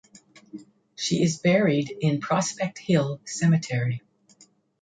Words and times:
She 0.95 1.21
is 1.21 1.37
buried 1.37 1.91
in 1.99 2.21
Prospect 2.21 2.79
Hill 2.79 3.21
Cemetery. 3.25 4.01